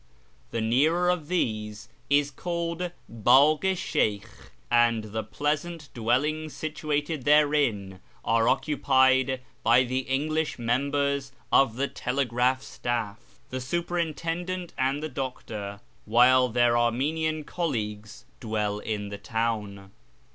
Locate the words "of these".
1.11-1.87